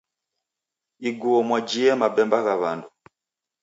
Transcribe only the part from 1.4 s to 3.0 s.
mwajie mabemba gha w'andu.